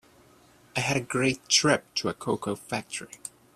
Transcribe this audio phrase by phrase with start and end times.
[0.75, 3.11] I had a great trip to a cocoa factory.